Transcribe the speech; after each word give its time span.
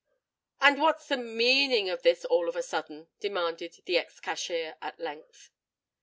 "And 0.59 0.81
what's 0.81 1.05
the 1.07 1.15
meaning 1.15 1.87
of 1.87 2.01
this 2.01 2.25
all 2.25 2.49
of 2.49 2.55
a 2.55 2.63
sudden?" 2.63 3.09
demanded 3.19 3.83
the 3.85 3.99
ex 3.99 4.19
cashier 4.19 4.75
at 4.81 4.99
length. 4.99 5.51